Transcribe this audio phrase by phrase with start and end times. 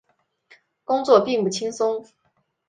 [0.83, 2.03] 工作并不轻松